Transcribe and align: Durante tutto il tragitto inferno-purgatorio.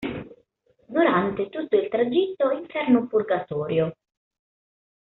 Durante 0.87 1.47
tutto 1.49 1.77
il 1.77 1.87
tragitto 1.87 2.49
inferno-purgatorio. 2.49 3.95